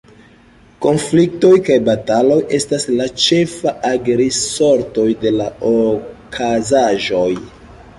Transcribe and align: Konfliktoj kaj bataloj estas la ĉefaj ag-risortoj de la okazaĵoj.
Konfliktoj 0.85 1.51
kaj 1.67 1.77
bataloj 1.91 2.39
estas 2.59 2.87
la 2.95 3.09
ĉefaj 3.27 3.77
ag-risortoj 3.93 5.09
de 5.25 5.39
la 5.41 5.55
okazaĵoj. 5.79 7.33